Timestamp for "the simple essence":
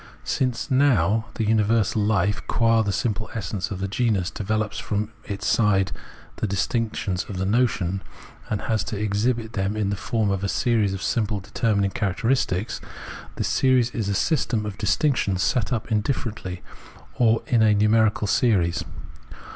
2.81-3.69